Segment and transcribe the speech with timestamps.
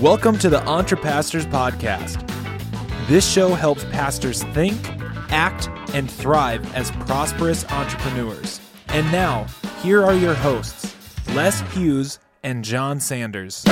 [0.00, 2.26] Welcome to the Entre Pastors Podcast.
[3.06, 4.78] This show helps pastors think,
[5.30, 8.62] act, and thrive as prosperous entrepreneurs.
[8.88, 9.44] And now,
[9.82, 10.96] here are your hosts,
[11.34, 13.62] Les Hughes and John Sanders.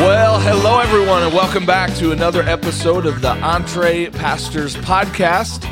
[0.00, 5.62] Well, hello everyone, and welcome back to another episode of the Entre Pastors Podcast.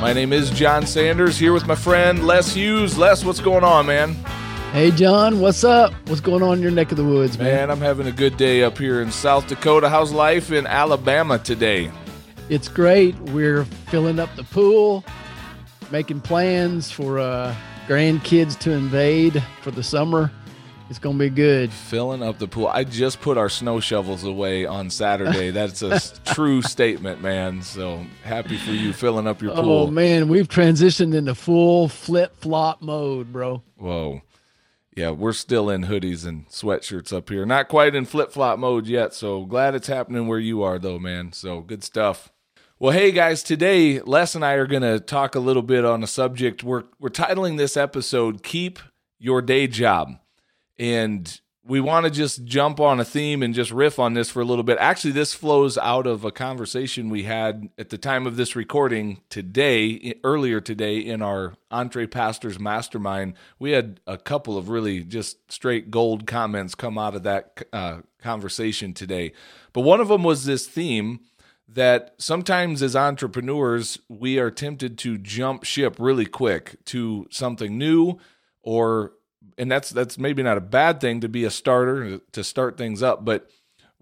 [0.00, 2.98] My name is John Sanders here with my friend Les Hughes.
[2.98, 4.16] Les, what's going on, man?
[4.72, 5.92] Hey, John, what's up?
[6.08, 7.46] What's going on in your neck of the woods, man?
[7.46, 9.88] Man, I'm having a good day up here in South Dakota.
[9.88, 11.90] How's life in Alabama today?
[12.50, 13.18] It's great.
[13.20, 15.04] We're filling up the pool,
[15.90, 17.56] making plans for uh,
[17.88, 20.30] grandkids to invade for the summer.
[20.90, 21.72] It's going to be good.
[21.72, 22.68] Filling up the pool.
[22.68, 25.50] I just put our snow shovels away on Saturday.
[25.50, 25.98] That's a
[26.34, 27.62] true statement, man.
[27.62, 29.70] So happy for you filling up your pool.
[29.70, 33.62] Oh, man, we've transitioned into full flip flop mode, bro.
[33.76, 34.22] Whoa.
[34.98, 37.46] Yeah, we're still in hoodies and sweatshirts up here.
[37.46, 39.14] Not quite in flip flop mode yet.
[39.14, 41.30] So glad it's happening where you are, though, man.
[41.30, 42.32] So good stuff.
[42.80, 46.02] Well, hey guys, today Les and I are going to talk a little bit on
[46.02, 46.64] a subject.
[46.64, 48.80] We're we're titling this episode "Keep
[49.20, 50.18] Your Day Job,"
[50.80, 54.40] and we want to just jump on a theme and just riff on this for
[54.40, 54.78] a little bit.
[54.78, 59.20] Actually, this flows out of a conversation we had at the time of this recording
[59.28, 63.34] today, earlier today in our Entre Pastors Mastermind.
[63.58, 67.98] We had a couple of really just straight gold comments come out of that uh,
[68.18, 69.32] conversation today.
[69.72, 71.20] But one of them was this theme
[71.68, 78.18] that sometimes as entrepreneurs, we are tempted to jump ship really quick to something new
[78.62, 79.12] or
[79.58, 83.02] and that's that's maybe not a bad thing to be a starter to start things
[83.02, 83.50] up, but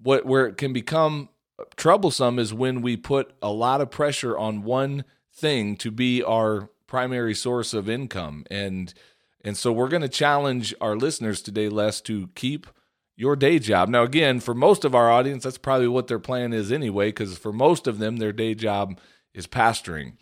[0.00, 1.30] what where it can become
[1.76, 6.70] troublesome is when we put a lot of pressure on one thing to be our
[6.86, 8.94] primary source of income and
[9.42, 12.66] and so we're going to challenge our listeners today Les to keep
[13.14, 13.88] your day job.
[13.88, 17.38] Now again, for most of our audience that's probably what their plan is anyway cuz
[17.38, 19.00] for most of them their day job
[19.32, 20.14] is pastoring.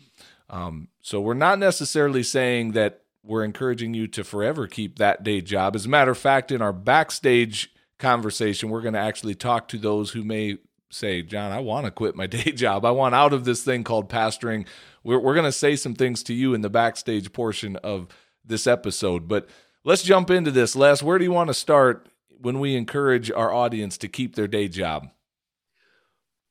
[0.49, 5.41] Um, so we're not necessarily saying that we're encouraging you to forever keep that day
[5.41, 5.75] job.
[5.75, 9.77] As a matter of fact, in our backstage conversation, we're going to actually talk to
[9.77, 10.57] those who may
[10.91, 12.85] say, John, I want to quit my day job.
[12.85, 14.67] I want out of this thing called pastoring.
[15.03, 18.07] We're, we're going to say some things to you in the backstage portion of
[18.45, 19.27] this episode.
[19.27, 19.49] But
[19.83, 20.75] let's jump into this.
[20.75, 22.07] Les, where do you want to start
[22.39, 25.09] when we encourage our audience to keep their day job?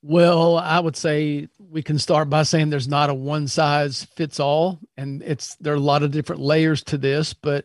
[0.06, 4.38] Well, I would say we can start by saying there's not a one size fits
[4.38, 7.32] all, and it's there are a lot of different layers to this.
[7.32, 7.64] But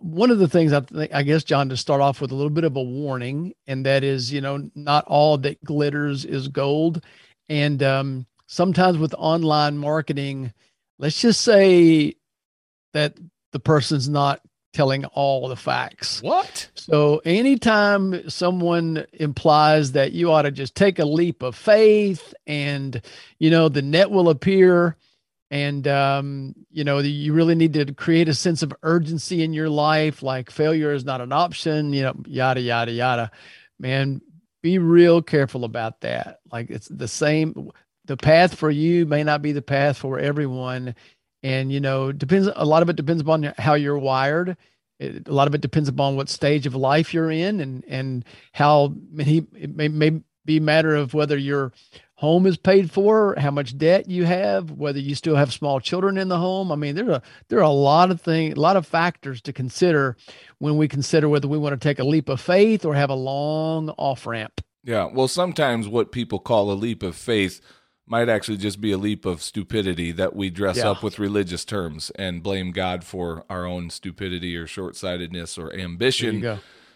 [0.00, 2.50] one of the things I think, I guess, John, to start off with a little
[2.50, 7.02] bit of a warning, and that is, you know, not all that glitters is gold,
[7.48, 10.52] and um, sometimes with online marketing,
[10.98, 12.16] let's just say
[12.92, 13.16] that
[13.52, 14.42] the person's not
[14.76, 16.20] telling all the facts.
[16.20, 16.68] What?
[16.74, 23.00] So anytime someone implies that you ought to just take a leap of faith and
[23.38, 24.96] you know the net will appear
[25.50, 29.70] and um, you know you really need to create a sense of urgency in your
[29.70, 33.30] life like failure is not an option you know yada yada yada
[33.78, 34.20] man
[34.62, 37.70] be real careful about that like it's the same
[38.04, 40.94] the path for you may not be the path for everyone
[41.46, 44.56] and you know depends a lot of it depends upon how you're wired.
[44.98, 48.24] It, a lot of it depends upon what stage of life you're in and and
[48.52, 51.72] how many it may, may be a matter of whether your
[52.14, 56.18] home is paid for how much debt you have whether you still have small children
[56.18, 56.72] in the home.
[56.72, 59.52] I mean there are there are a lot of things a lot of factors to
[59.52, 60.16] consider
[60.58, 63.14] when we consider whether we want to take a leap of faith or have a
[63.14, 64.60] long off ramp.
[64.82, 65.08] Yeah.
[65.12, 67.60] Well sometimes what people call a leap of faith
[68.06, 70.90] might actually just be a leap of stupidity that we dress yeah.
[70.90, 76.40] up with religious terms and blame God for our own stupidity or short-sightedness or ambition.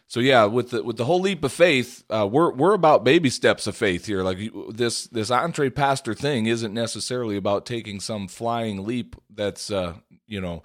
[0.07, 3.31] So yeah, with the with the whole leap of faith, uh, we're we're about baby
[3.31, 4.25] steps of faith here.
[4.25, 4.39] Like
[4.69, 9.95] this this Entre Pastor thing isn't necessarily about taking some flying leap that's uh,
[10.27, 10.65] you know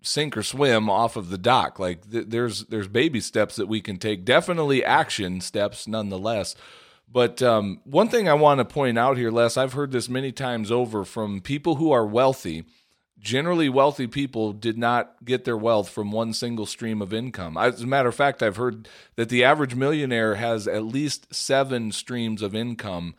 [0.00, 1.78] sink or swim off of the dock.
[1.78, 4.24] Like th- there's there's baby steps that we can take.
[4.24, 6.54] Definitely action steps, nonetheless.
[7.10, 10.30] But um, one thing I want to point out here, Les, I've heard this many
[10.30, 12.64] times over from people who are wealthy.
[13.18, 17.56] Generally, wealthy people did not get their wealth from one single stream of income.
[17.56, 21.90] As a matter of fact, I've heard that the average millionaire has at least seven
[21.90, 23.14] streams of income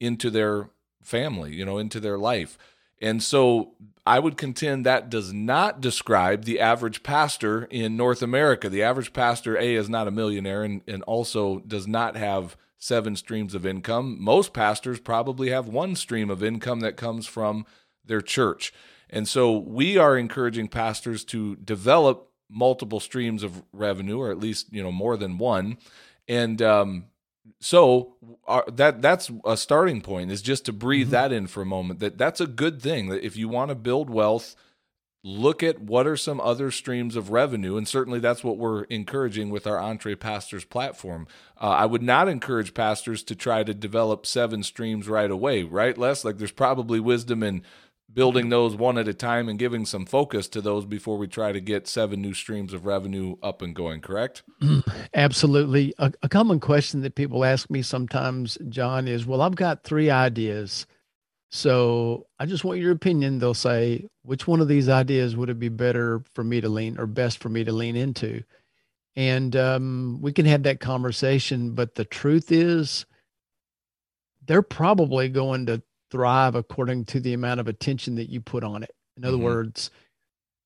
[0.00, 0.70] into their
[1.02, 2.56] family, you know, into their life.
[3.02, 3.72] And so
[4.06, 8.70] I would contend that does not describe the average pastor in North America.
[8.70, 13.14] The average pastor, A, is not a millionaire and, and also does not have seven
[13.14, 14.16] streams of income.
[14.18, 17.64] Most pastors probably have one stream of income that comes from
[18.04, 18.72] their church.
[19.08, 24.72] And so we are encouraging pastors to develop multiple streams of revenue, or at least,
[24.72, 25.78] you know, more than one.
[26.26, 27.04] And, um,
[27.60, 31.12] so our, that that's a starting point is just to breathe mm-hmm.
[31.12, 33.74] that in for a moment that that's a good thing that if you want to
[33.74, 34.54] build wealth
[35.24, 39.50] look at what are some other streams of revenue and certainly that's what we're encouraging
[39.50, 41.26] with our EntrePastors platform.
[41.60, 45.96] Uh, i would not encourage pastors to try to develop seven streams right away right
[45.96, 46.24] les?
[46.24, 47.62] Like there's probably wisdom in
[48.12, 51.52] building those one at a time and giving some focus to those before we try
[51.52, 54.42] to get seven new streams of revenue up and going correct?
[55.14, 55.94] Absolutely.
[55.98, 60.10] A, a common question that people ask me sometimes john is well i've got three
[60.10, 60.86] ideas
[61.52, 63.38] so I just want your opinion.
[63.38, 66.98] They'll say, which one of these ideas would it be better for me to lean
[66.98, 68.42] or best for me to lean into?
[69.16, 71.74] And um, we can have that conversation.
[71.74, 73.04] But the truth is,
[74.46, 78.82] they're probably going to thrive according to the amount of attention that you put on
[78.82, 78.94] it.
[79.18, 79.44] In other mm-hmm.
[79.44, 79.90] words,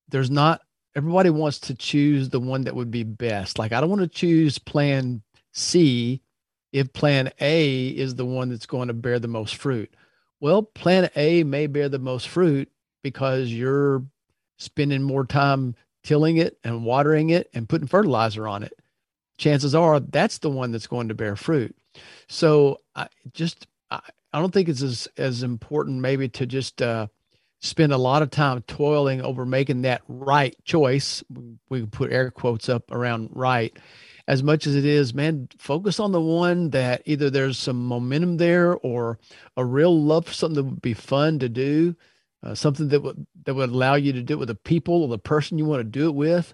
[0.07, 0.61] there's not
[0.95, 3.59] everybody wants to choose the one that would be best.
[3.59, 6.21] Like, I don't want to choose plan C
[6.71, 9.93] if plan A is the one that's going to bear the most fruit.
[10.39, 12.69] Well, plan A may bear the most fruit
[13.03, 14.03] because you're
[14.57, 18.73] spending more time tilling it and watering it and putting fertilizer on it.
[19.37, 21.75] Chances are that's the one that's going to bear fruit.
[22.27, 23.99] So I just I,
[24.33, 27.07] I don't think it's as as important maybe to just uh,
[27.59, 31.23] spend a lot of time toiling over making that right choice.
[31.69, 33.75] We put air quotes up around right
[34.27, 38.37] as much as it is, man, focus on the one that either there's some momentum
[38.37, 39.17] there or
[39.55, 41.95] a real love for something that would be fun to do,
[42.43, 45.07] uh, something that would that would allow you to do it with the people or
[45.07, 46.53] the person you want to do it with,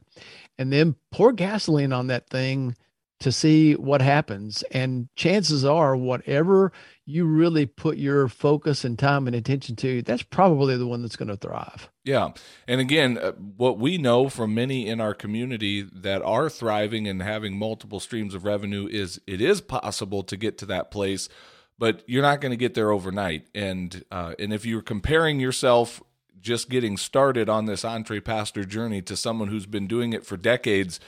[0.57, 2.75] and then pour gasoline on that thing
[3.19, 4.63] to see what happens.
[4.71, 6.71] And chances are, whatever
[7.05, 11.17] you really put your focus and time and attention to, that's probably the one that's
[11.17, 11.89] going to thrive.
[12.05, 12.31] Yeah.
[12.67, 17.21] And again, uh, what we know from many in our community that are thriving and
[17.21, 21.27] having multiple streams of revenue is it is possible to get to that place,
[21.77, 23.47] but you're not going to get there overnight.
[23.53, 26.01] And uh, and if you're comparing yourself
[26.39, 30.99] just getting started on this EntrePastor journey to someone who's been doing it for decades,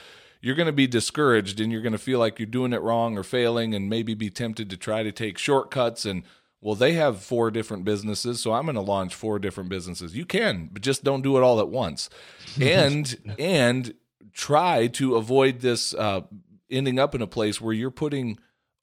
[0.46, 3.18] you're going to be discouraged and you're going to feel like you're doing it wrong
[3.18, 6.22] or failing and maybe be tempted to try to take shortcuts and
[6.60, 10.16] well they have four different businesses so i'm going to launch four different businesses.
[10.16, 12.08] You can but just don't do it all at once.
[12.60, 13.94] And and
[14.32, 16.20] try to avoid this uh,
[16.70, 18.38] ending up in a place where you're putting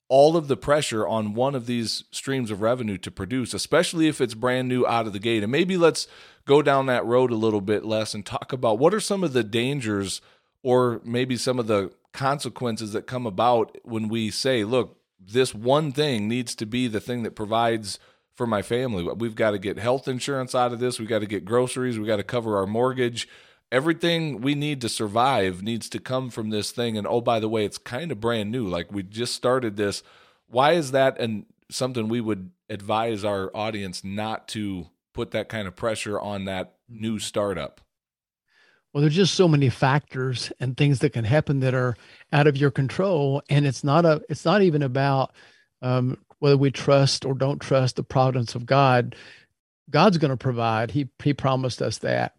[0.09, 4.19] all of the pressure on one of these streams of revenue to produce especially if
[4.19, 5.43] it's brand new out of the gate.
[5.43, 6.07] And maybe let's
[6.45, 9.31] go down that road a little bit less and talk about what are some of
[9.31, 10.19] the dangers
[10.63, 15.91] or maybe some of the consequences that come about when we say, look, this one
[15.91, 17.99] thing needs to be the thing that provides
[18.35, 19.03] for my family.
[19.03, 20.99] We've got to get health insurance out of this.
[20.99, 21.97] We've got to get groceries.
[21.97, 23.27] We've got to cover our mortgage.
[23.71, 26.97] Everything we need to survive needs to come from this thing.
[26.97, 28.67] And oh, by the way, it's kind of brand new.
[28.67, 30.03] Like we just started this.
[30.47, 35.67] Why is that and something we would advise our audience not to put that kind
[35.67, 37.81] of pressure on that new startup?
[38.93, 41.95] Well, there's just so many factors and things that can happen that are
[42.31, 44.21] out of your control, and it's not a.
[44.29, 45.33] It's not even about
[45.81, 49.15] um, whether we trust or don't trust the providence of God.
[49.89, 50.91] God's going to provide.
[50.91, 52.35] He He promised us that,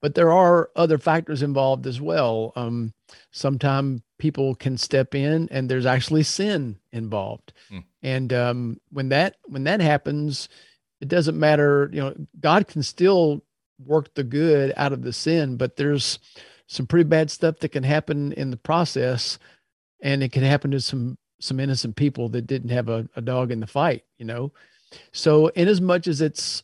[0.00, 2.54] but there are other factors involved as well.
[2.56, 2.94] Um,
[3.30, 7.84] Sometimes people can step in, and there's actually sin involved, mm.
[8.02, 10.48] and um, when that when that happens,
[11.00, 11.90] it doesn't matter.
[11.92, 13.42] You know, God can still
[13.78, 16.18] work the good out of the sin, but there's
[16.66, 19.38] some pretty bad stuff that can happen in the process,
[20.00, 23.50] and it can happen to some some innocent people that didn't have a, a dog
[23.50, 24.52] in the fight, you know.
[25.12, 26.62] So, in as much as it's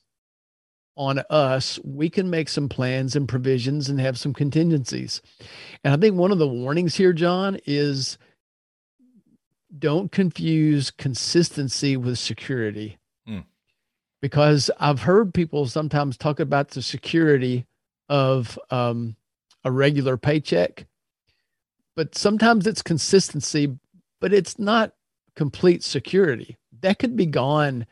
[0.97, 5.23] on us, we can make some plans and provisions and have some contingencies.
[5.85, 8.19] And I think one of the warnings here, John, is
[9.77, 12.99] don't confuse consistency with security
[14.21, 17.67] because I've heard people sometimes talk about the security
[18.09, 19.17] of um,
[19.65, 20.87] a regular paycheck,
[21.97, 23.79] but sometimes it's consistency,
[24.21, 24.93] but it's not
[25.37, 26.57] complete security.
[26.81, 27.87] That could be gone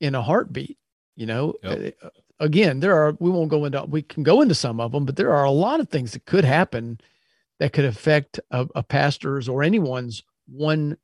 [0.00, 0.78] in a heartbeat.
[1.16, 1.96] You know, yep.
[2.00, 2.08] Uh,
[2.38, 5.16] again, there are, we won't go into, we can go into some of them, but
[5.16, 7.00] there are a lot of things that could happen
[7.58, 10.96] that could affect a, a pastor's or anyone's one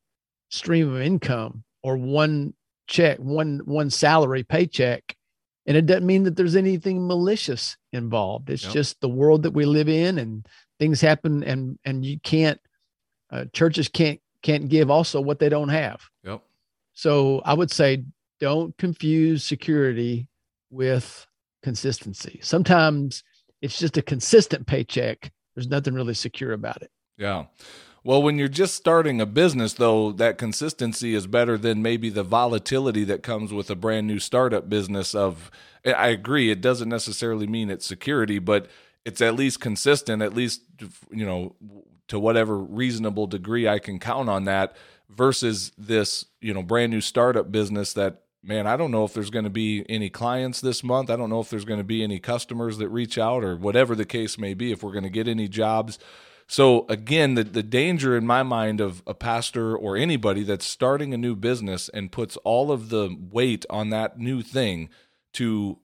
[0.51, 2.55] stream of income or one
[2.87, 5.17] check, one one salary paycheck.
[5.67, 8.51] And it doesn't mean that there's anything malicious involved.
[8.51, 8.73] It's yep.
[8.75, 10.47] just the world that we live in and
[10.79, 12.61] things happen and and you can't
[13.31, 16.03] uh, churches can't can't give also what they don't have.
[16.25, 16.43] Yep.
[16.93, 18.05] So I would say
[18.41, 20.29] don't confuse security
[20.71, 21.27] with
[21.63, 22.41] consistency.
[22.43, 23.25] Sometimes
[23.63, 25.33] it's just a consistent paycheck.
[25.55, 26.91] There's nothing really secure about it.
[27.17, 27.45] Yeah.
[28.07, 32.23] Well, when you're just starting a business, though, that consistency is better than maybe the
[32.23, 35.15] volatility that comes with a brand new startup business.
[35.15, 35.51] Of,
[35.87, 38.69] I agree, it doesn't necessarily mean it's security, but
[39.07, 40.61] it's at least consistent, at least,
[41.11, 41.57] you know,
[42.09, 44.77] to whatever reasonable degree I can count on that
[45.09, 49.31] versus this, you know, brand new startup business that man, I don't know if there's
[49.31, 51.09] going to be any clients this month.
[51.09, 53.95] I don't know if there's going to be any customers that reach out or whatever
[53.95, 55.99] the case may be, if we're going to get any jobs.
[56.47, 61.15] So again, the, the danger in my mind of a pastor or anybody that's starting
[61.15, 64.89] a new business and puts all of the weight on that new thing
[65.35, 65.79] to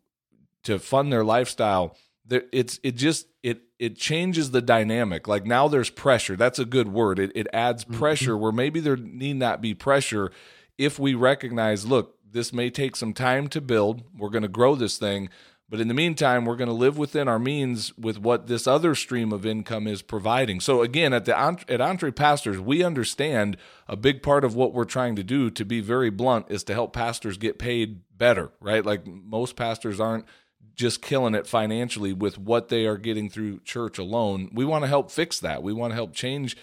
[0.65, 1.97] to fund their lifestyle,
[2.31, 5.27] it's it just it it changes the dynamic.
[5.27, 6.37] Like now there's pressure.
[6.37, 7.19] That's a good word.
[7.19, 7.99] It it adds mm-hmm.
[7.99, 10.31] pressure where maybe there need not be pressure
[10.79, 14.03] if we recognize, look, this may take some time to build.
[14.17, 15.29] We're going to grow this thing,
[15.71, 18.97] but in the meantime, we're going to live within our means with what this other
[18.97, 20.59] stream of income is providing.
[20.59, 25.15] So again, at the at EntrePastors, we understand a big part of what we're trying
[25.15, 28.85] to do, to be very blunt, is to help pastors get paid better, right?
[28.85, 30.27] Like most pastors aren't
[30.75, 34.51] just killing it financially with what they are getting through church alone.
[34.53, 35.63] We want to help fix that.
[35.63, 36.57] We want to help change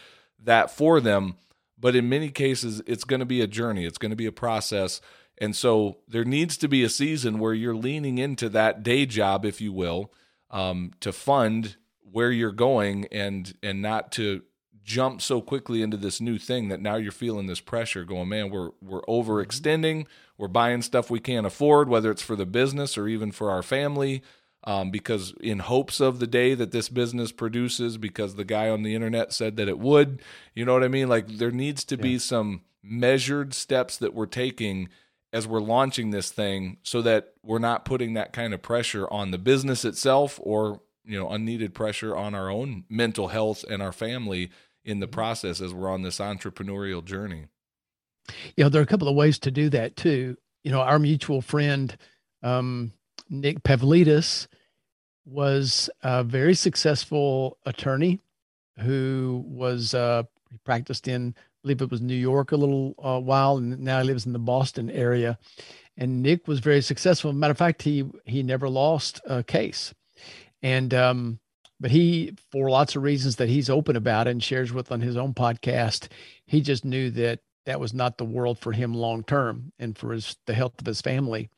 [0.44, 1.36] that for them.
[1.80, 3.86] But in many cases, it's going to be a journey.
[3.86, 5.00] It's going to be a process.
[5.40, 9.46] And so there needs to be a season where you're leaning into that day job,
[9.46, 10.12] if you will,
[10.50, 11.76] um, to fund
[12.12, 14.42] where you're going and and not to
[14.84, 18.50] jump so quickly into this new thing that now you're feeling this pressure going man
[18.50, 20.08] we're we're overextending.
[20.38, 23.64] We're buying stuff we can't afford whether it's for the business or even for our
[23.64, 24.24] family.
[24.64, 28.84] Um, because in hopes of the day that this business produces because the guy on
[28.84, 30.22] the internet said that it would
[30.56, 31.08] you know what i mean?
[31.08, 32.02] Like there needs to yeah.
[32.02, 34.90] be some measured steps that we're taking
[35.38, 39.30] as we're launching this thing so that we're not putting that kind of pressure on
[39.30, 43.92] the business itself or you know unneeded pressure on our own mental health and our
[43.92, 44.50] family
[44.84, 47.46] in the process as we're on this entrepreneurial journey.
[48.56, 50.36] You know there are a couple of ways to do that too.
[50.64, 51.96] You know our mutual friend
[52.42, 52.92] um,
[53.30, 54.48] nick pavlidis
[55.24, 58.22] was a very successful attorney
[58.80, 60.24] who was uh,
[60.66, 61.36] practiced in
[61.68, 64.40] believe it was New York a little uh, while, and now he lives in the
[64.40, 65.38] Boston area.
[65.98, 67.34] And Nick was very successful.
[67.34, 69.94] Matter of fact, he he never lost a case,
[70.62, 71.40] and um,
[71.80, 75.18] but he, for lots of reasons that he's open about and shares with on his
[75.18, 76.08] own podcast,
[76.46, 80.14] he just knew that that was not the world for him long term and for
[80.14, 81.50] his the health of his family.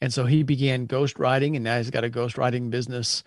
[0.00, 3.22] And so he began ghostwriting, and now he's got a ghostwriting business,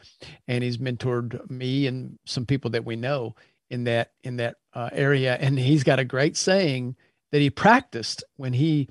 [0.48, 3.36] and he's mentored me and some people that we know
[3.72, 5.36] in that in that uh, area.
[5.40, 6.96] And he's got a great saying
[7.32, 8.90] that he practiced when he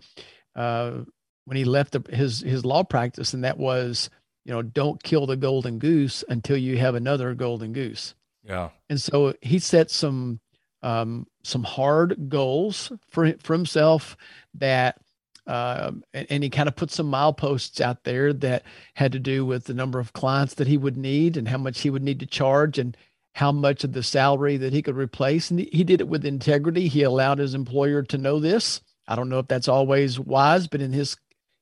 [0.57, 1.03] uh,
[1.45, 4.11] when he left the, his his law practice, and that was
[4.45, 8.15] you know don't kill the golden goose until you have another golden goose.
[8.43, 8.71] Yeah.
[8.89, 10.41] And so he set some
[10.83, 14.17] um, some hard goals for for himself
[14.55, 14.99] that.
[15.47, 18.63] Uh, and, and, he kind of put some mileposts out there that
[18.95, 21.81] had to do with the number of clients that he would need and how much
[21.81, 22.97] he would need to charge and
[23.35, 25.51] how much of the salary that he could replace.
[25.51, 26.89] And he did it with integrity.
[26.89, 28.81] He allowed his employer to know this.
[29.07, 31.17] I don't know if that's always wise, but in his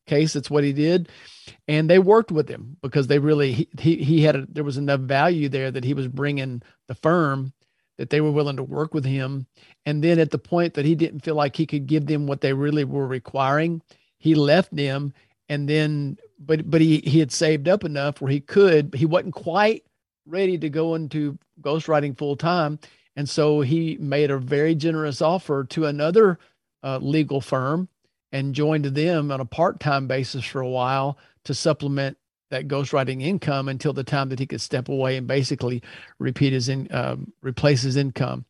[0.07, 1.09] case, that's what he did.
[1.67, 5.01] And they worked with him because they really, he, he had, a, there was enough
[5.01, 7.53] value there that he was bringing the firm
[7.99, 9.47] that they were willing to work with him.
[9.85, 12.41] And then at the point that he didn't feel like he could give them what
[12.41, 13.83] they really were requiring,
[14.19, 15.13] he left them.
[15.49, 19.35] And then, but, but he, he had saved up enough where he could, he wasn't
[19.35, 19.85] quite
[20.29, 22.79] ready to go into ghostwriting full time.
[23.17, 26.39] And so he made a very generous offer to another
[26.85, 27.89] uh, legal firm
[28.31, 32.17] and joined them on a part time basis for a while to supplement
[32.51, 35.83] that ghostwriting income until the time that he could step away and basically
[36.19, 38.45] repeat his in, uh, replace his income.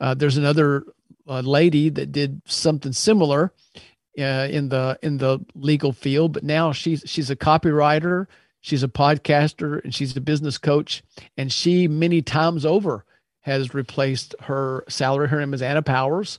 [0.00, 0.84] Uh, there's another
[1.28, 3.52] uh, lady that did something similar
[4.18, 8.26] uh, in the in the legal field, but now she's she's a copywriter
[8.64, 11.02] She's a podcaster and she's a business coach.
[11.36, 13.04] And she, many times over,
[13.42, 15.28] has replaced her salary.
[15.28, 16.38] Her name is Anna Powers.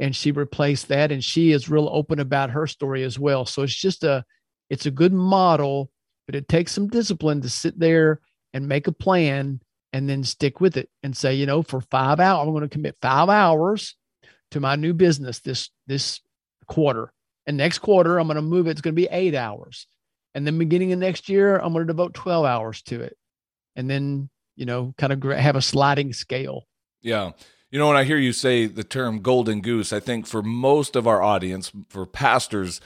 [0.00, 1.12] And she replaced that.
[1.12, 3.46] And she is real open about her story as well.
[3.46, 4.24] So it's just a,
[4.68, 5.92] it's a good model,
[6.26, 8.20] but it takes some discipline to sit there
[8.52, 9.60] and make a plan
[9.92, 12.68] and then stick with it and say, you know, for five hours, I'm going to
[12.68, 13.94] commit five hours
[14.50, 16.20] to my new business this, this
[16.66, 17.12] quarter.
[17.46, 18.72] And next quarter, I'm going to move it.
[18.72, 19.86] It's going to be eight hours.
[20.34, 23.16] And then beginning of next year, I'm going to devote 12 hours to it.
[23.76, 26.66] And then, you know, kind of have a sliding scale.
[27.02, 27.32] Yeah.
[27.70, 30.96] You know, when I hear you say the term golden goose, I think for most
[30.96, 32.80] of our audience, for pastors,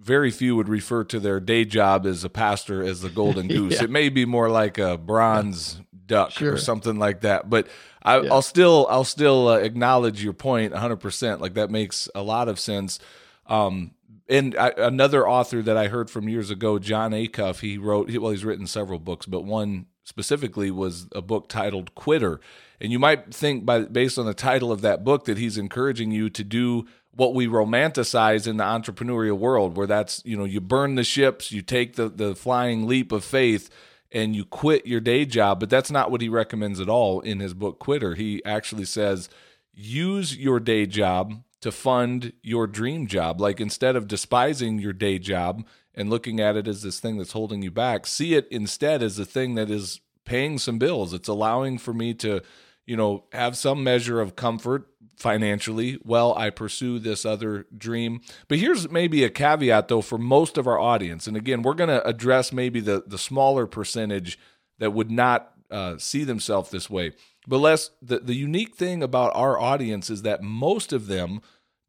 [0.00, 3.74] very few would refer to their day job as a pastor as the golden goose.
[3.74, 3.84] yeah.
[3.84, 6.52] It may be more like a bronze duck Sure.
[6.54, 7.48] or something like that.
[7.48, 7.66] But
[8.02, 8.32] I, Yeah.
[8.32, 10.96] I'll still I'll still uh, acknowledge your point point 100.
[10.96, 12.98] percent Like that makes a lot of sense.
[13.46, 13.92] Um,
[14.28, 18.30] and I, another author that I heard from years ago, Jon Acuff, he wrote well,
[18.30, 22.40] he's written several books, but one specifically was a book titled "Quitter."
[22.80, 26.10] And you might think by based on the title of that book that he's encouraging
[26.10, 30.60] you to do what we romanticize in the entrepreneurial world, where that's you know you
[30.60, 33.68] burn the ships, you take the the flying leap of faith,
[34.10, 35.60] and you quit your day job.
[35.60, 38.14] But that's not what he recommends at all in his book Quitter.
[38.14, 39.28] He actually says
[39.74, 43.40] use your day job to fund your dream job.
[43.40, 47.32] Like instead of despising your day job and looking at it as this thing that's
[47.32, 51.14] holding you back, see it instead as the thing that is paying some bills.
[51.14, 52.42] It's allowing for me to,
[52.84, 58.20] you know, have some measure of comfort financially while I pursue this other dream.
[58.46, 61.26] But here's maybe a caveat though for most of our audience.
[61.26, 64.38] And again, we're going to address maybe the the smaller percentage
[64.80, 67.12] that would not uh, see themselves this way.
[67.46, 71.40] But Les, the, the unique thing about our audience is that most of them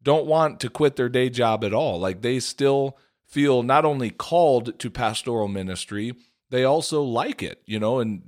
[0.06, 1.98] don't want to quit their day job at all.
[1.98, 2.96] Like they still
[3.26, 6.14] feel not only called to pastoral ministry,
[6.48, 8.22] they also like it, you know, and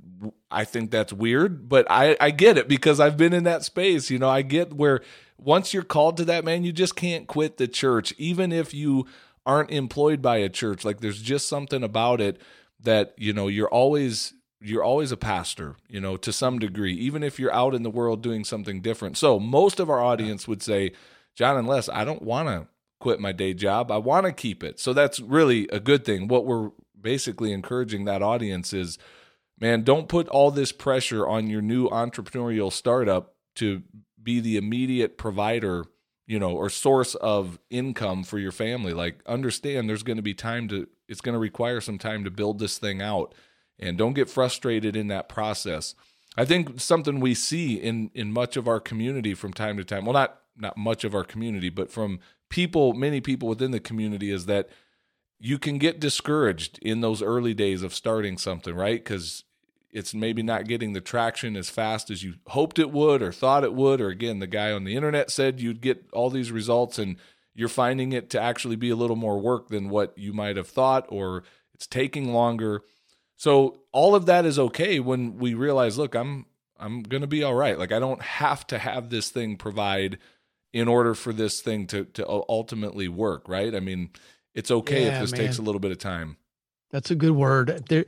[0.51, 4.09] I think that's weird, but I, I get it because I've been in that space.
[4.09, 4.99] You know, I get where
[5.37, 9.07] once you're called to that, man, you just can't quit the church, even if you
[9.45, 10.83] aren't employed by a church.
[10.83, 12.41] Like there's just something about it
[12.81, 17.23] that, you know, you're always you're always a pastor, you know, to some degree, even
[17.23, 19.15] if you're out in the world doing something different.
[19.15, 20.91] So most of our audience would say,
[21.39, 22.67] John and Les, I don't want to
[22.99, 23.91] quit my day job.
[23.91, 24.77] I want to keep it.
[24.77, 26.27] So that's really a good thing.
[26.27, 28.97] What we're basically encouraging that audience is,
[29.57, 33.83] man, don't put all this pressure on your new entrepreneurial startup to
[34.21, 35.85] be the immediate provider,
[36.27, 38.91] you know, or source of income for your family.
[38.91, 42.29] Like understand there's going to be time to it's going to require some time to
[42.31, 43.33] build this thing out
[43.79, 45.95] and don't get frustrated in that process.
[46.35, 50.03] I think something we see in in much of our community from time to time,
[50.03, 54.31] well not not much of our community, but from people, many people within the community
[54.31, 54.69] is that
[55.39, 59.03] you can get discouraged in those early days of starting something, right?
[59.03, 59.43] Cuz
[59.91, 63.63] it's maybe not getting the traction as fast as you hoped it would or thought
[63.63, 66.99] it would or again the guy on the internet said you'd get all these results
[66.99, 67.17] and
[67.55, 70.67] you're finding it to actually be a little more work than what you might have
[70.67, 71.43] thought or
[71.73, 72.83] it's taking longer
[73.39, 76.45] so all of that is okay when we realize, look, I'm
[76.77, 77.79] I'm going to be all right.
[77.79, 80.17] Like I don't have to have this thing provide
[80.73, 83.73] in order for this thing to to ultimately work, right?
[83.75, 84.09] I mean,
[84.53, 85.41] it's okay Yeah, if this man.
[85.41, 86.37] takes a little bit of time.
[86.91, 87.85] That's a good word.
[87.87, 88.05] There,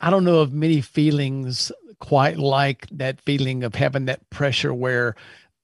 [0.00, 5.14] I don't know of many feelings quite like that feeling of having that pressure where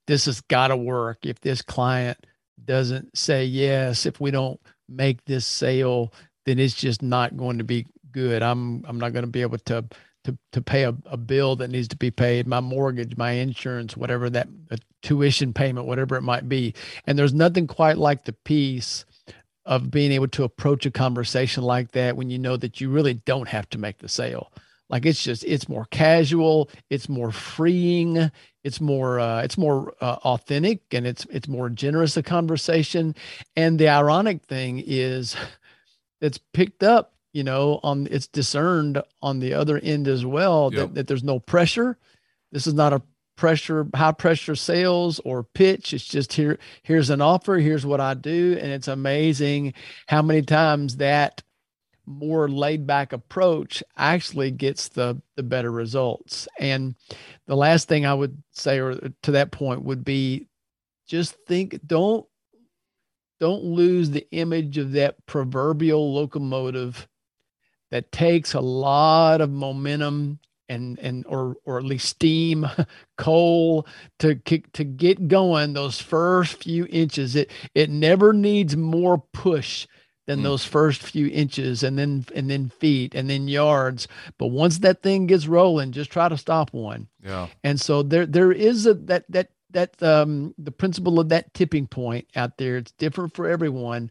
[0.07, 1.27] this has got to work.
[1.27, 2.27] If this client
[2.65, 6.13] doesn't say yes, if we don't make this sale,
[6.47, 8.43] then it's just not going to be good.
[8.43, 9.85] I'm I'm not going to be able to
[10.25, 13.97] to to pay a, a bill that needs to be paid, my mortgage, my insurance,
[13.97, 14.49] whatever that
[15.03, 16.75] tuition payment, whatever it might be.
[17.07, 19.05] And there's nothing quite like the peace
[19.65, 23.15] of being able to approach a conversation like that when you know that you really
[23.15, 24.53] don't have to make the sale.
[24.89, 28.31] Like it's just it's more casual, it's more freeing,
[28.65, 33.15] it's more uh, it's more uh, authentic, and it's it's more generous a conversation.
[33.55, 35.37] And the ironic thing is,
[36.21, 40.81] it's picked up you know on it's discerned on the other end as well Yep.
[40.89, 41.97] that, that there's no pressure.
[42.53, 43.03] This is not a
[43.37, 45.95] pressure high pressure sales or pitch.
[45.95, 47.57] It's just here here's an offer.
[47.59, 48.59] Here's what i do.
[48.61, 49.75] And it's amazing
[50.09, 51.43] how many times that
[52.07, 56.49] more laid back approach actually gets the the better results.
[56.59, 56.97] And
[57.47, 60.47] the last thing i would say or to that point would be
[61.07, 62.27] just think don't
[63.39, 67.09] don't lose the image of that proverbial locomotive
[67.91, 72.67] that takes a lot of momentum and and or or at least steam
[73.19, 73.87] coal
[74.19, 79.87] to kick to get going those first few inches it it never needs more push
[80.27, 80.43] than Mm.
[80.45, 84.07] those first few inches and then and then feet and then yards
[84.39, 87.49] but once that thing gets rolling just try to stop one Yeah.
[87.65, 91.89] and so there there is a that that that um the principle of that tipping
[91.89, 94.09] point out there it's different for everyone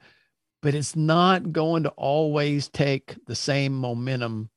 [0.61, 4.49] but it's not going to always take the same momentum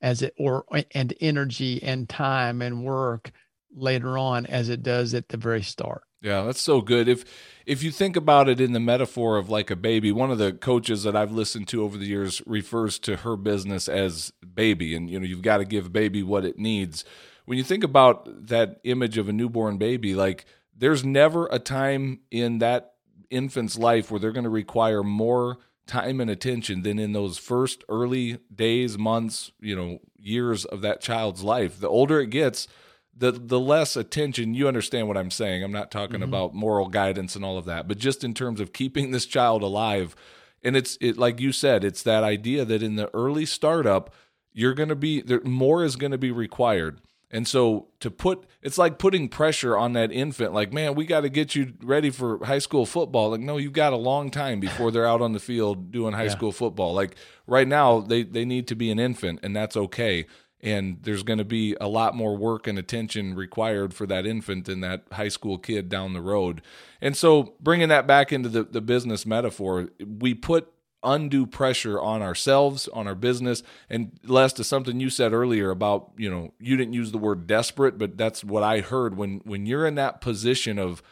[0.00, 3.30] as it or and energy and time and work
[3.74, 7.08] later on as it does at the very start Yeah, that's so good.
[7.08, 7.24] If
[7.66, 10.52] if you think about it in the metaphor of like a baby, one of the
[10.52, 15.10] coaches that I've listened to over the years refers to her business as baby and
[15.10, 17.04] you know, you've got to give baby what it needs.
[17.44, 20.44] When you think about that image of a newborn baby, like
[20.76, 22.94] there's never a time in that
[23.30, 27.82] infant's life where they're going to require more time and attention than in those first
[27.88, 31.80] early days, months, you know, years of that child's life.
[31.80, 32.68] The older it gets,
[33.16, 35.64] the the less attention you understand what I'm saying.
[35.64, 36.24] I'm not talking mm-hmm.
[36.24, 39.62] about moral guidance and all of that, but just in terms of keeping this child
[39.62, 40.14] alive.
[40.62, 44.12] And it's it like you said, it's that idea that in the early startup,
[44.52, 47.00] you're going to be there more is going to be required.
[47.30, 51.20] And so to put it's like putting pressure on that infant like man, we got
[51.20, 53.30] to get you ready for high school football.
[53.30, 56.24] Like no, you've got a long time before they're out on the field doing high
[56.24, 56.30] yeah.
[56.30, 56.94] school football.
[56.94, 60.26] Like right now they they need to be an infant and that's okay.
[60.60, 64.64] And there's going to be a lot more work and attention required for that infant
[64.64, 66.62] than that high school kid down the road.
[67.00, 72.22] And so bringing that back into the the business metaphor, we put undue pressure on
[72.22, 73.62] ourselves, on our business.
[73.88, 77.46] And Les, to something you said earlier about, you know, you didn't use the word
[77.46, 81.02] desperate, but that's what I heard when when you're in that position of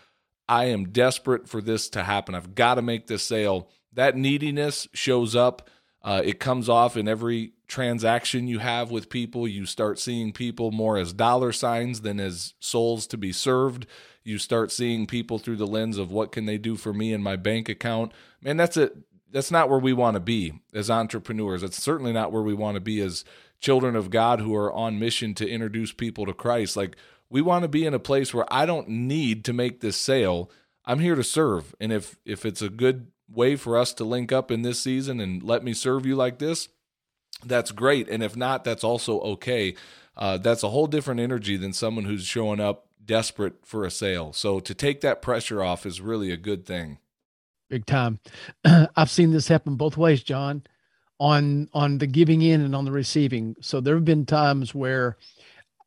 [0.48, 2.34] I am desperate for this to happen.
[2.34, 3.68] I've got to make this sale.
[3.92, 5.68] That neediness shows up.
[6.02, 9.48] Uh, it comes off in every transaction you have with people.
[9.48, 13.86] You start seeing people more as dollar signs than as souls to be served.
[14.22, 17.22] You start seeing people through the lens of what can they do for me in
[17.22, 18.12] my bank account.
[18.40, 18.96] Man, that's it
[19.30, 21.62] that's not where we want to be as entrepreneurs.
[21.62, 23.24] That's certainly not where we want to be as
[23.60, 26.76] children of God who are on mission to introduce people to Christ.
[26.76, 26.96] Like
[27.28, 30.50] we want to be in a place where I don't need to make this sale.
[30.84, 31.74] I'm here to serve.
[31.80, 35.20] And if if it's a good way for us to link up in this season
[35.20, 36.68] and let me serve you like this,
[37.44, 38.08] that's great.
[38.08, 39.74] And if not, that's also okay.
[40.16, 44.32] Uh, that's a whole different energy than someone who's showing up desperate for a sale.
[44.32, 46.98] So to take that pressure off is really a good thing
[47.68, 48.20] big time.
[48.96, 50.62] I've seen this happen both ways, John,
[51.18, 53.56] on on the giving in and on the receiving.
[53.60, 55.16] So there have been times where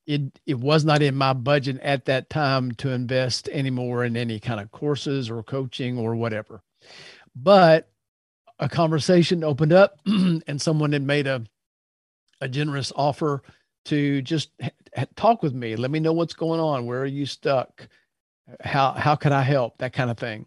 [0.08, 4.40] it it was not in my budget at that time to invest anymore in any
[4.40, 6.62] kind of courses or coaching or whatever.
[7.36, 7.90] But
[8.60, 11.44] a conversation opened up and someone had made a
[12.42, 13.44] a generous offer
[13.86, 15.76] to just ha- talk with me.
[15.76, 16.86] Let me know what's going on.
[16.86, 17.88] Where are you stuck?
[18.62, 19.78] How how can I help?
[19.78, 20.46] That kind of thing.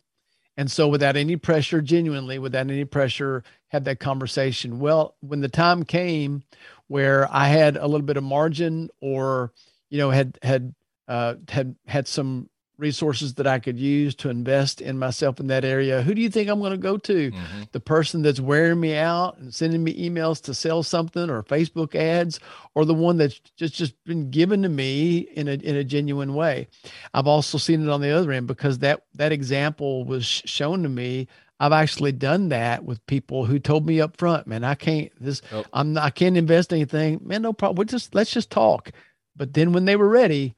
[0.56, 4.78] And so, without any pressure, genuinely, without any pressure, had that conversation.
[4.78, 6.42] Well, when the time came
[6.88, 9.52] where I had a little bit of margin, or
[9.88, 10.74] you know, had had
[11.08, 12.50] uh, had had some
[12.82, 16.28] resources that I could use to invest in myself in that area, who do you
[16.28, 17.30] think I'm going to go to?
[17.30, 17.62] Mm-hmm.
[17.70, 21.94] The person that's wearing me out and sending me emails to sell something or Facebook
[21.94, 22.40] ads,
[22.74, 26.34] or the one that's just just been given to me in a in a genuine
[26.34, 26.68] way.
[27.14, 30.88] I've also seen it on the other end because that that example was shown to
[30.88, 31.28] me.
[31.60, 35.40] I've actually done that with people who told me up front, man, I can't this.
[35.72, 37.20] I'm not, I can't invest anything.
[37.22, 37.76] Man, no problem.
[37.78, 38.90] We just let's just talk.
[39.36, 40.56] But then when they were ready,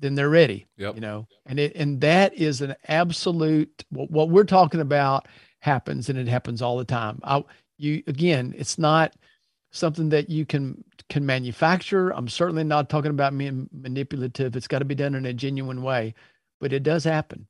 [0.00, 0.66] then they're ready.
[0.78, 0.94] Yep.
[0.96, 5.28] You know, and it and that is an absolute what, what we're talking about
[5.60, 7.20] happens and it happens all the time.
[7.22, 7.44] I
[7.78, 9.14] you again, it's not
[9.70, 12.10] something that you can can manufacture.
[12.10, 14.56] I'm certainly not talking about being manipulative.
[14.56, 16.14] It's got to be done in a genuine way,
[16.60, 17.46] but it does happen.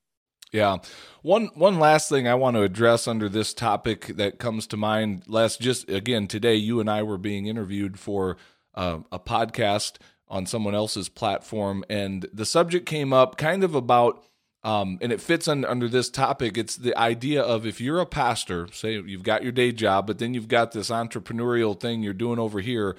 [0.51, 0.77] Yeah.
[1.21, 5.23] One one last thing I want to address under this topic that comes to mind,
[5.27, 8.37] last just again today you and I were being interviewed for
[8.75, 9.97] uh, a podcast
[10.31, 14.23] on someone else's platform, and the subject came up kind of about.
[14.63, 16.55] Um, and it fits un, under this topic.
[16.55, 20.19] It's the idea of if you're a pastor, say you've got your day job, but
[20.19, 22.95] then you've got this entrepreneurial thing you're doing over here.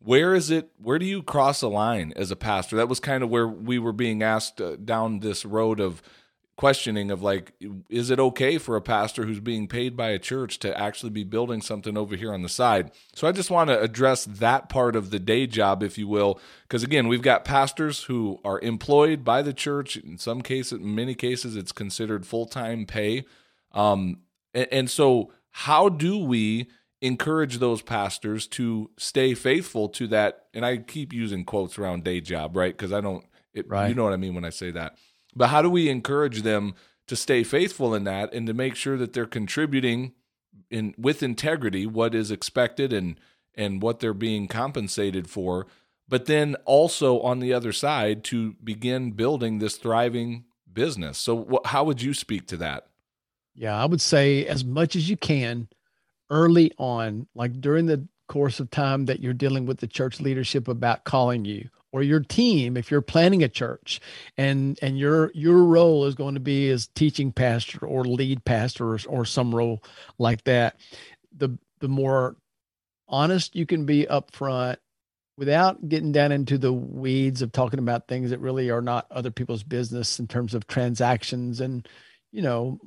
[0.00, 0.70] Where is it?
[0.76, 2.76] Where do you cross a line as a pastor?
[2.76, 6.02] That was kind of where we were being asked uh, down this road of
[6.58, 7.52] questioning of like
[7.88, 11.22] is it okay for a pastor who's being paid by a church to actually be
[11.22, 12.90] building something over here on the side?
[13.14, 16.40] So i just want to address that part of the day job if you will
[16.62, 19.96] because again we've got pastors who are employed by the church.
[19.96, 23.24] In some cases in many cases it's considered full-time pay.
[23.70, 26.66] Um, and, and so how do we
[27.00, 30.46] encourage those pastors to stay faithful to that?
[30.52, 32.76] And i keep using quotes around day job right?
[32.76, 33.88] Because i don't it, right.
[33.88, 34.96] you know what i mean when i say that
[35.38, 36.74] but how do we encourage them
[37.06, 40.12] to stay faithful in that and to make sure that they're contributing
[40.70, 43.18] in with integrity what is expected and
[43.54, 45.66] and what they're being compensated for,
[46.08, 51.18] but then also on the other side to begin building this thriving business.
[51.18, 52.86] So what, how would you speak to that?
[53.54, 55.68] Yeah, I would say as much as you can
[56.30, 60.68] early on, like during the course of time that you're dealing with the church leadership
[60.68, 64.00] about calling you or your team if you're planning a church
[64.36, 68.94] and and your your role is going to be as teaching pastor or lead pastor
[68.94, 69.82] or, or some role
[70.18, 70.76] like that
[71.36, 72.36] the the more
[73.08, 74.78] honest you can be up front
[75.36, 79.30] without getting down into the weeds of talking about things that really are not other
[79.30, 81.88] people's business in terms of transactions and
[82.32, 82.78] you know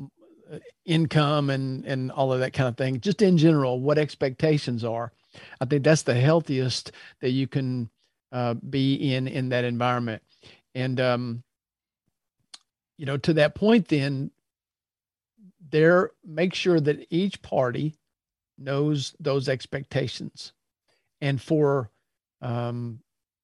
[0.86, 3.00] income and and all of that kind of thing.
[3.00, 5.12] Just in general what expectations are.
[5.62, 7.90] I think that's the healthiest that you can
[8.32, 10.24] uh, be in in that environment.
[10.76, 11.44] And um
[12.98, 14.32] you know to that point then
[15.72, 17.96] there make sure that each party
[18.58, 20.54] knows those expectations.
[21.20, 21.90] And for
[22.42, 23.00] um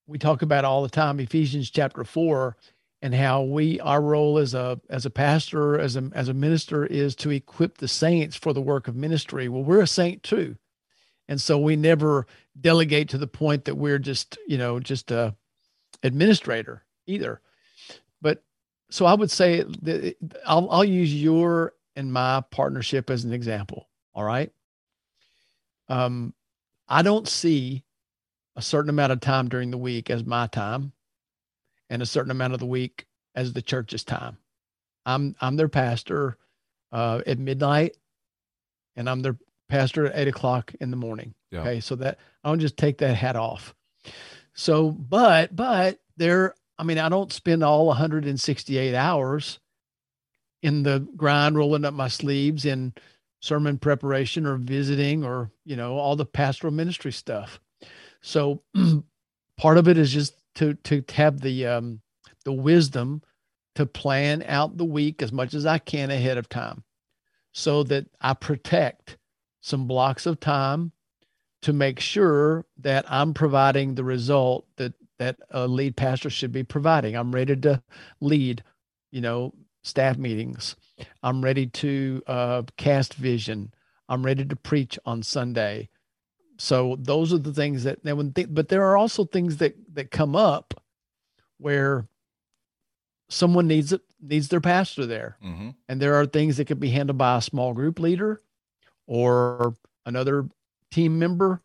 [0.08, 2.56] we talk about all the time ephesians chapter 4
[3.02, 6.86] and how we our role as a as a pastor as a as a minister
[6.86, 9.50] is to equip the saints for the work of ministry.
[9.50, 10.58] Well we're a saint too
[11.28, 12.26] and so we never
[12.60, 15.36] delegate to the point that we're just you know just a
[16.04, 17.42] administrator either
[18.22, 18.44] but
[18.90, 23.88] so i would say that i'll, I'll use your and my partnership as an example
[24.13, 24.52] all right
[25.90, 26.34] um
[26.88, 27.84] i don't see
[28.56, 30.92] a certain amount of time during the week as my time
[31.90, 34.38] and a certain amount of the week as the church's time.
[35.06, 36.38] I'm I'm their pastor
[36.92, 37.96] uh, at midnight,
[38.96, 39.38] and I'm their
[39.69, 41.34] pastor at eight o'clock in the morning.
[41.51, 41.62] Yeah.
[41.62, 43.75] Okay, so that I don't just take that hat off.
[44.53, 49.60] So, but but there, I mean, I don't spend all 168 hours
[50.63, 52.93] in the grind, rolling up my sleeves in
[53.39, 57.60] sermon preparation or visiting or you know all the pastoral ministry stuff.
[58.21, 58.63] So,
[59.58, 62.01] part of it is just to to have the um,
[62.45, 63.21] the wisdom
[63.75, 66.84] to plan out the week as much as I can ahead of time,
[67.53, 69.16] so that I protect
[69.67, 70.91] some blocks of time
[71.62, 76.63] to make sure that I'm providing the result that that a lead pastor should be
[76.63, 77.15] providing.
[77.15, 77.82] I'm ready to
[78.21, 78.63] lead,
[79.12, 79.53] you know,
[79.84, 80.75] staff meetings.
[81.23, 83.73] I'm ready to uh, cast vision.
[84.08, 85.89] I'm ready to preach on Sunday
[86.58, 89.75] so those are the things that they would think, but there are also things that
[89.93, 90.73] that come up
[91.60, 92.08] where
[93.30, 95.69] someone needs it needs their pastor there mm-hmm.
[95.88, 98.41] and there are things that could be handled by a small group leader
[99.08, 99.74] or
[100.06, 100.48] another
[100.91, 101.62] team member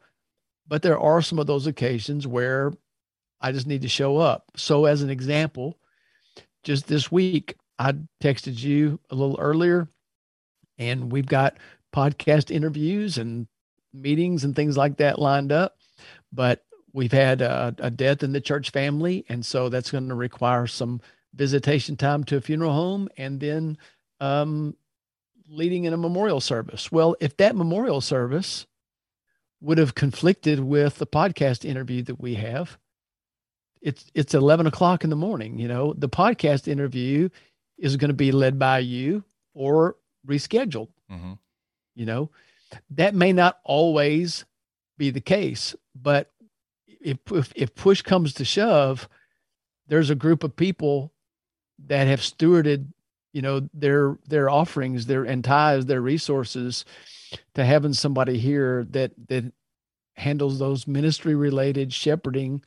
[0.67, 2.73] but there are some of those occasions where
[3.41, 4.51] i just need to show up.
[4.57, 5.79] So as an example
[6.65, 9.89] just this week i texted you a little earlier
[10.79, 11.59] and we've got
[11.95, 13.47] podcast interviews and
[13.93, 15.77] meetings and things like that lined up,
[16.33, 20.15] but we've had a, a death in the church family, and so that's going to
[20.15, 21.01] require some
[21.35, 23.77] visitation time to a funeral home, and then
[24.21, 24.75] um,
[25.53, 26.91] leading in a memorial service.
[26.91, 28.67] Well, if that memorial service
[29.61, 32.79] would have conflicted with the podcast interview that we have,
[33.81, 35.59] it's it's eleven o'clock in the morning.
[35.59, 37.29] You know, the podcast interview
[37.79, 40.89] is going to be led by you or rescheduled.
[41.11, 41.33] Mm-hmm.
[41.95, 42.31] You know,
[42.91, 44.45] that may not always
[44.97, 46.31] be the case, but
[46.87, 49.09] if, if, if push comes to shove,
[49.89, 51.13] there's a group of people
[51.87, 52.87] that have stewarded,
[53.33, 56.85] you know, their their offerings, their and tithes, their resources
[57.55, 59.53] to having somebody here that that
[60.15, 62.63] handles those ministry related shepherding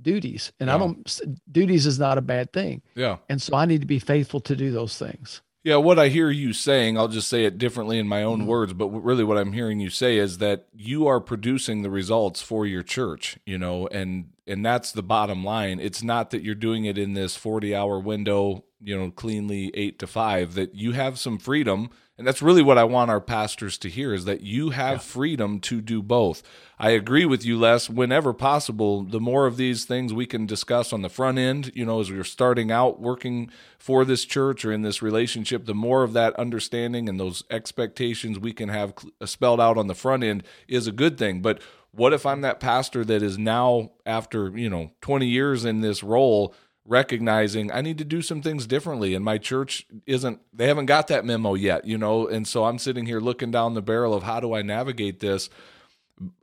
[0.00, 0.52] duties.
[0.60, 0.74] And yeah.
[0.74, 2.82] I don't duties is not a bad thing.
[2.94, 3.18] Yeah.
[3.28, 5.42] And so I need to be faithful to do those things.
[5.64, 8.48] Yeah, what I hear you saying, I'll just say it differently in my own mm-hmm.
[8.48, 12.40] words, but really what I'm hearing you say is that you are producing the results
[12.40, 15.78] for your church, you know, and and that's the bottom line.
[15.78, 20.06] It's not that you're doing it in this 40-hour window, you know, cleanly 8 to
[20.06, 23.88] 5 that you have some freedom and that's really what I want our pastors to
[23.88, 24.98] hear is that you have yeah.
[24.98, 26.42] freedom to do both.
[26.76, 27.88] I agree with you, Les.
[27.88, 31.86] Whenever possible, the more of these things we can discuss on the front end, you
[31.86, 36.02] know, as we're starting out working for this church or in this relationship, the more
[36.02, 40.42] of that understanding and those expectations we can have spelled out on the front end
[40.66, 41.40] is a good thing.
[41.40, 41.62] But
[41.98, 46.02] what if I'm that pastor that is now, after, you know, 20 years in this
[46.02, 50.86] role, recognizing I need to do some things differently and my church isn't they haven't
[50.86, 54.14] got that memo yet, you know, and so I'm sitting here looking down the barrel
[54.14, 55.50] of how do I navigate this?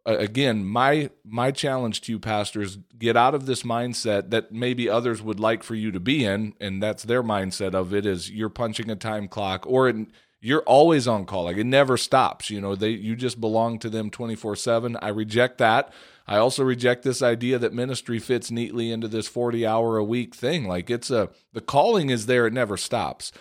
[0.06, 5.22] Again, my my challenge to you pastors, get out of this mindset that maybe others
[5.22, 8.50] would like for you to be in and that's their mindset of it is you're
[8.50, 9.96] punching a time clock or it,
[10.41, 11.45] you're always on call.
[11.45, 14.98] Like it never stops, you know, they you just belong to them 24/7.
[15.02, 15.91] I reject that.
[16.28, 20.34] I also reject this idea that ministry fits neatly into this 40 hour a week
[20.34, 20.67] thing.
[20.67, 23.32] Like it's a, the calling is there, it never stops.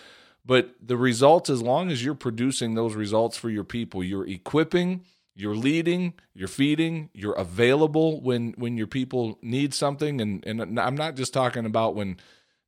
[0.45, 5.03] But the results, as long as you're producing those results for your people, you're equipping,
[5.33, 10.21] you're leading, you're feeding, you're available when when your people need something.
[10.21, 12.17] And and I'm not just talking about when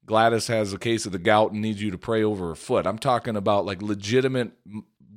[0.08, 2.88] Gladys has a case of the gout and needs you to pray over her foot.
[2.88, 4.54] I'm talking about like legitimate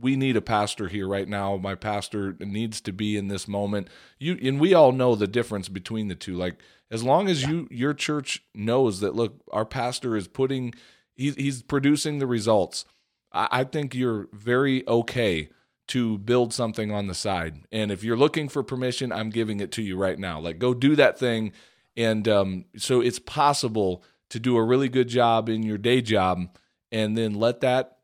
[0.01, 1.57] we need a pastor here right now.
[1.57, 3.89] My pastor needs to be in this moment.
[4.19, 6.37] You and we all know the difference between the two.
[6.37, 6.57] Like
[6.91, 7.51] as long as yeah.
[7.51, 10.75] you your church knows that look, our pastor is putting
[11.17, 12.85] he, he's producing the results.
[13.33, 15.51] I, I think you're very okay
[15.89, 17.67] to build something on the side.
[17.73, 20.39] And if you're looking for permission, I'm giving it to you right now.
[20.39, 21.53] Like, go do that thing.
[21.97, 26.49] And um, so it's possible to do a really good job in your day job
[26.91, 27.99] and then let that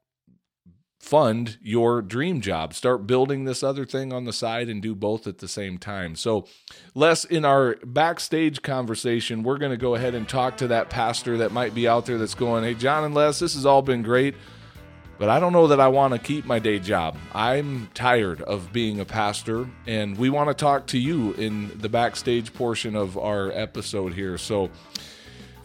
[1.06, 2.74] fund your dream job.
[2.74, 6.16] Start building this other thing on the side and do both at the same time.
[6.16, 6.46] So,
[6.94, 11.38] Les, in our backstage conversation, we're going to go ahead and talk to that pastor
[11.38, 14.02] that might be out there that's going, Hey, John and Les, this has all been
[14.02, 14.34] great,
[15.16, 17.16] but I don't know that I want to keep my day job.
[17.32, 21.88] I'm tired of being a pastor, and we want to talk to you in the
[21.88, 24.38] backstage portion of our episode here.
[24.38, 24.70] So,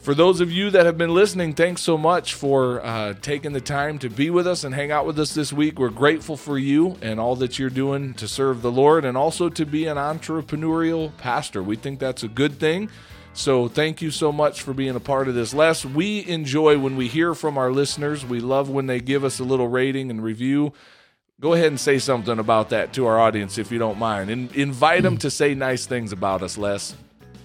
[0.01, 3.61] for those of you that have been listening, thanks so much for uh, taking the
[3.61, 5.77] time to be with us and hang out with us this week.
[5.77, 9.47] We're grateful for you and all that you're doing to serve the Lord and also
[9.49, 11.61] to be an entrepreneurial pastor.
[11.61, 12.89] We think that's a good thing.
[13.33, 15.53] So thank you so much for being a part of this.
[15.53, 18.25] Les, we enjoy when we hear from our listeners.
[18.25, 20.73] We love when they give us a little rating and review.
[21.39, 24.31] Go ahead and say something about that to our audience if you don't mind.
[24.31, 26.95] And invite them to say nice things about us, Les.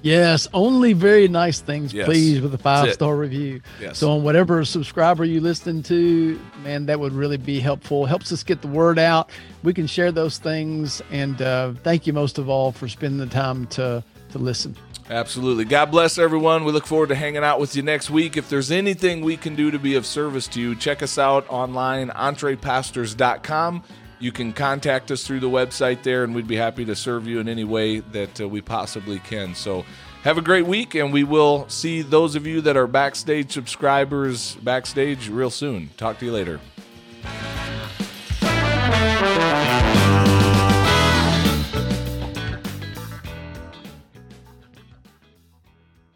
[0.02, 2.06] Yes, only very nice things, yes.
[2.06, 3.60] please, with a five star review.
[3.80, 3.98] Yes.
[3.98, 8.06] So on whatever subscriber you listen to, man, that would really be helpful.
[8.06, 9.30] Helps us get the word out.
[9.62, 13.26] We can share those things, and uh, thank you most of all for spending the
[13.26, 14.76] time to to listen.
[15.08, 15.64] Absolutely.
[15.64, 16.64] God bless everyone.
[16.64, 18.36] We look forward to hanging out with you next week.
[18.36, 21.48] If there's anything we can do to be of service to you, check us out
[21.48, 23.84] online, entrepastors.com.
[24.18, 27.38] You can contact us through the website there, and we'd be happy to serve you
[27.38, 29.54] in any way that uh, we possibly can.
[29.54, 29.84] So,
[30.22, 34.56] have a great week, and we will see those of you that are backstage subscribers
[34.56, 35.90] backstage real soon.
[35.96, 36.60] Talk to you later.